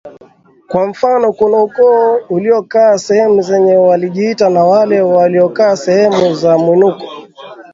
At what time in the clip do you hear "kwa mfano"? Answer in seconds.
0.67-1.33